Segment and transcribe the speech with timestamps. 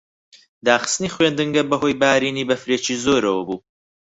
[0.67, 3.57] داخستنی خوێندنگە بەهۆی بارینی بەفرێکی زۆرەوە بوو.